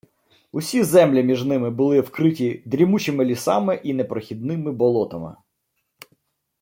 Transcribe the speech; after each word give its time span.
Усі 0.51 0.83
землі 0.83 1.23
між 1.23 1.43
ними 1.43 1.69
були 1.71 1.99
вкриті 2.01 2.61
дрімучими 2.65 3.25
лісами 3.25 3.81
й 3.83 3.93
непрохідними 3.93 4.71
болотами 4.71 5.35